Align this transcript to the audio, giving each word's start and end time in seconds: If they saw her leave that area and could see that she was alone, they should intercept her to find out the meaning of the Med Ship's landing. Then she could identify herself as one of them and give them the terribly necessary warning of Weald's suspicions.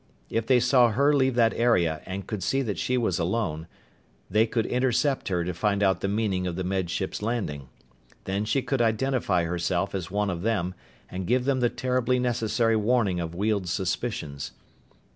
If 0.31 0.47
they 0.47 0.59
saw 0.59 0.89
her 0.89 1.13
leave 1.13 1.35
that 1.35 1.53
area 1.53 2.01
and 2.07 2.25
could 2.25 2.41
see 2.41 2.63
that 2.63 2.79
she 2.79 2.97
was 2.97 3.19
alone, 3.19 3.67
they 4.31 4.49
should 4.51 4.65
intercept 4.65 5.27
her 5.27 5.43
to 5.43 5.53
find 5.53 5.83
out 5.83 6.01
the 6.01 6.07
meaning 6.07 6.47
of 6.47 6.55
the 6.55 6.63
Med 6.63 6.89
Ship's 6.89 7.21
landing. 7.21 7.69
Then 8.23 8.43
she 8.43 8.63
could 8.63 8.81
identify 8.81 9.43
herself 9.43 9.93
as 9.93 10.09
one 10.09 10.31
of 10.31 10.41
them 10.41 10.73
and 11.07 11.27
give 11.27 11.45
them 11.45 11.59
the 11.59 11.69
terribly 11.69 12.17
necessary 12.17 12.75
warning 12.75 13.19
of 13.19 13.35
Weald's 13.35 13.69
suspicions. 13.69 14.53